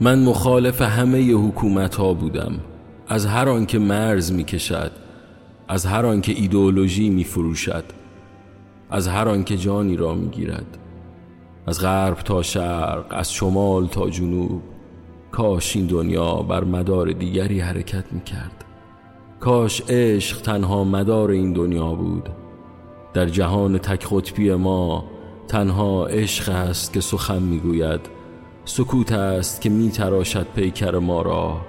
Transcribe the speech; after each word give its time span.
من 0.00 0.18
مخالف 0.18 0.82
همه 0.82 1.32
حکومت 1.32 1.94
ها 1.94 2.14
بودم. 2.14 2.52
از 3.08 3.26
هر 3.26 3.48
آن 3.48 3.66
که 3.66 3.78
مرز 3.78 4.32
می 4.32 4.44
کشد 4.44 4.92
از 5.68 5.86
هر 5.86 6.06
آن 6.06 6.20
که 6.20 6.32
ایدئولوژی 6.32 7.10
می 7.10 7.24
فروشد 7.24 7.84
از 8.90 9.08
هر 9.08 9.28
آن 9.28 9.44
که 9.44 9.56
جانی 9.56 9.96
را 9.96 10.14
می 10.14 10.28
گیرد 10.28 10.78
از 11.66 11.80
غرب 11.80 12.14
تا 12.14 12.42
شرق 12.42 13.06
از 13.10 13.32
شمال 13.32 13.86
تا 13.86 14.10
جنوب 14.10 14.62
کاش 15.32 15.76
این 15.76 15.86
دنیا 15.86 16.34
بر 16.34 16.64
مدار 16.64 17.12
دیگری 17.12 17.60
حرکت 17.60 18.12
می 18.12 18.20
کرد 18.20 18.64
کاش 19.40 19.82
عشق 19.88 20.40
تنها 20.40 20.84
مدار 20.84 21.30
این 21.30 21.52
دنیا 21.52 21.94
بود. 21.94 22.28
در 23.14 23.26
جهان 23.26 23.78
تک 23.78 24.04
خطبی 24.04 24.54
ما 24.54 25.04
تنها 25.48 26.06
عشق 26.06 26.48
است 26.48 26.92
که 26.92 27.00
سخن 27.00 27.42
می‌گوید. 27.42 28.00
سکوت 28.68 29.12
است 29.12 29.60
که 29.60 29.70
می 29.70 29.90
تراشد 29.90 30.46
پیکر 30.56 30.98
ما 30.98 31.22
را 31.22 31.60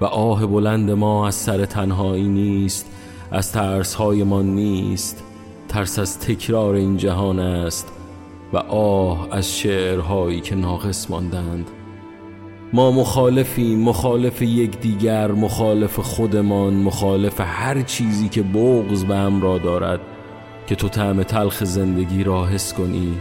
و 0.00 0.04
آه 0.04 0.46
بلند 0.46 0.90
ما 0.90 1.26
از 1.26 1.34
سر 1.34 1.64
تنهایی 1.64 2.28
نیست 2.28 2.86
از 3.30 3.52
ترس 3.52 4.00
ما 4.00 4.42
نیست. 4.42 5.24
ترس 5.68 5.98
از 5.98 6.18
تکرار 6.18 6.74
این 6.74 6.96
جهان 6.96 7.38
است 7.38 7.92
و 8.52 8.56
آه 8.56 9.28
از 9.30 9.58
شعرهایی 9.58 10.40
که 10.40 10.54
ناقص 10.54 11.10
ماندند. 11.10 11.70
ما 12.72 12.90
مخالفیم 12.90 13.82
مخالف 13.82 14.42
یکدیگر 14.42 15.32
مخالف 15.32 15.98
خودمان 15.98 16.74
مخالف 16.74 17.40
هر 17.40 17.82
چیزی 17.82 18.28
که 18.28 18.42
بغض 18.42 19.04
به 19.04 19.16
هم 19.16 19.42
را 19.42 19.58
دارد 19.58 20.00
که 20.66 20.74
تو 20.74 20.88
طعم 20.88 21.22
تلخ 21.22 21.64
زندگی 21.64 22.24
را 22.24 22.46
حس 22.46 22.72
کنی. 22.72 23.18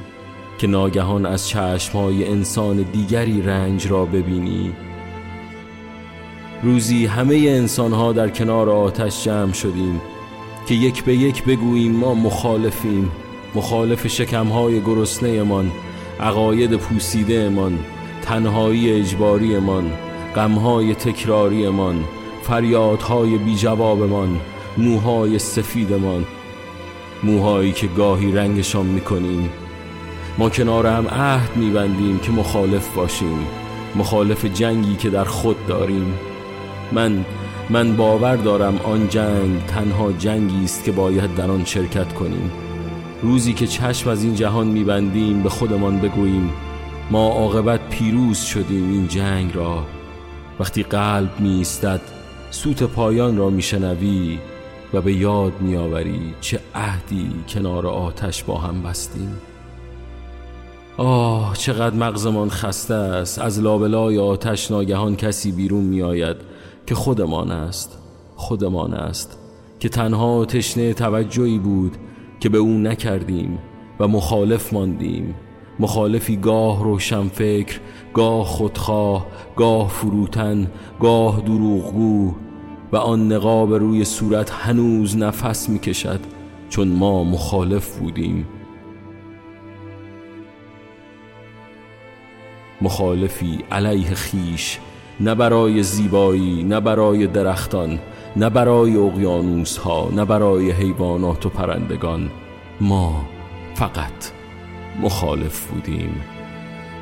که 0.60 0.68
ناگهان 0.68 1.26
از 1.26 1.48
چشمهای 1.48 2.28
انسان 2.28 2.76
دیگری 2.78 3.42
رنج 3.42 3.88
را 3.88 4.06
ببینی. 4.06 4.74
روزی 6.64 7.06
همه 7.06 7.36
انسانها 7.36 8.14
در 8.14 8.30
کنار 8.30 8.70
آتش 8.70 9.24
جمع 9.24 9.54
شدیم 9.54 10.02
که 10.68 10.76
یک 10.76 11.04
به 11.04 11.16
یک 11.16 11.44
بگوییم 11.44 11.92
ما 11.92 12.14
مخالفیم 12.14 13.12
مخالف 13.56 14.08
شکمهای 14.08 14.82
گرسنه 14.82 15.44
من 15.44 15.72
عقاید 16.20 16.76
پوسیده 16.76 17.50
من 17.50 17.72
تنهایی 18.22 18.92
اجباری 18.92 19.60
من 19.60 19.84
غمهای 20.36 20.96
تکراری 20.96 21.70
من 21.70 21.96
فریادهای 22.44 23.38
بی 23.38 23.56
جواب 23.56 24.04
من 24.04 24.30
موهای 24.78 25.40
سفید 25.40 25.94
من 25.94 26.26
موهایی 27.24 27.72
که 27.72 27.88
گاهی 27.88 28.32
رنگشان 28.32 28.86
می‌کنیم. 28.86 29.50
ما 30.40 30.50
کنار 30.50 30.88
هم 30.88 31.08
عهد 31.08 31.58
میبندیم 31.58 32.20
که 32.20 32.32
مخالف 32.32 32.96
باشیم. 32.96 33.48
مخالف 33.96 34.46
جنگی 34.46 34.96
که 34.96 35.10
در 35.10 35.24
خود 35.24 35.68
داریم. 35.68 36.14
من 36.92 37.26
من 37.70 37.96
باور 37.96 38.36
دارم 38.36 38.78
آن 38.78 39.10
جنگ 39.10 39.66
تنها 39.66 40.12
جنگی 40.12 40.64
است 40.64 40.84
که 40.84 40.92
باید 40.92 41.36
در 41.36 41.52
آن 41.52 41.66
شرکت 41.66 42.14
کنیم. 42.14 42.52
روزی 43.22 43.54
که 43.54 43.68
چشم 43.68 44.10
از 44.10 44.24
این 44.24 44.36
جهان 44.36 44.68
میبندیم 44.68 45.44
به 45.44 45.50
خودمان 45.50 46.00
بگوییم 46.00 46.54
ما 47.12 47.28
عاقبت 47.30 47.90
پیروز 47.90 48.38
شدیم 48.42 48.92
این 48.92 49.08
جنگ 49.08 49.56
را. 49.56 49.86
وقتی 50.60 50.84
قلب 50.84 51.40
میستد 51.40 52.02
سوت 52.52 52.84
پایان 52.84 53.38
را 53.38 53.50
میشنوی 53.50 54.40
و 54.94 55.02
به 55.02 55.14
یاد 55.14 55.62
میآوری 55.62 56.34
چه 56.42 56.60
عهدی 56.76 57.32
کنار 57.50 57.88
آتش 57.88 58.44
با 58.44 58.58
هم 58.58 58.84
بستیم. 58.84 59.38
آه 61.00 61.58
چقدر 61.58 61.96
مغزمان 61.96 62.50
خسته 62.50 62.94
است. 62.94 63.40
از 63.40 63.60
لابلای 63.60 64.20
آتش 64.20 64.72
ناگهان 64.72 65.16
کسی 65.16 65.52
بیرون 65.52 65.84
میآید 65.84 66.38
که 66.86 66.96
خودمان 66.96 67.52
است 67.52 68.00
خودمان 68.36 68.94
است. 68.94 69.40
که 69.80 69.90
تنها 69.90 70.46
تشنه 70.46 70.94
توجهی 70.94 71.60
بود 71.60 71.98
که 72.40 72.50
به 72.50 72.58
او 72.58 72.70
نکردیم 72.70 73.60
و 74.00 74.08
مخالف 74.08 74.74
ماندیم. 74.74 75.36
مخالفی 75.80 76.38
گاه 76.38 76.84
روشن 76.84 77.28
فکر 77.28 77.80
گاه 78.14 78.46
خودخواه 78.46 79.28
گاه 79.56 79.90
فروتن 79.90 80.72
گاه 81.00 81.42
دروغگو 81.42 82.34
و 82.92 82.98
آن 82.98 83.32
نقاب 83.32 83.74
روی 83.74 84.06
صورت 84.06 84.52
هنوز 84.52 85.18
نفس 85.18 85.70
می 85.70 85.80
کشد 85.80 86.20
چون 86.70 86.88
ما 86.88 87.24
مخالف 87.24 88.00
بودیم. 88.00 88.59
مخالفی 92.82 93.60
علیه 93.72 94.14
خیش 94.14 94.80
نه 95.20 95.36
برای 95.36 95.84
زیبایی 95.84 96.64
نه 96.64 96.80
برای 96.80 97.28
درختان 97.28 98.00
نه 98.36 98.50
برای 98.50 98.98
اقیانوس 98.98 99.78
ها 99.78 100.10
نه 100.16 100.26
برای 100.26 100.72
حیوانات 100.72 101.46
و 101.46 101.50
پرندگان. 101.50 102.32
ما 102.82 103.26
فقط 103.76 104.32
مخالف 105.02 105.66
بودیم. 105.66 106.22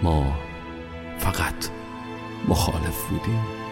ما 0.03 0.25
فقط 1.17 1.69
مخالف 2.47 3.03
بودیم. 3.09 3.66